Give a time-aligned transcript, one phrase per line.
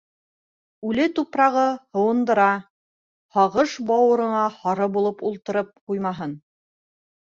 [0.87, 1.65] -Үле тупрағы
[1.99, 2.49] һыуындыра,
[3.37, 6.39] һағыш бауырыңа һары булып ултырып ҡуймаһын.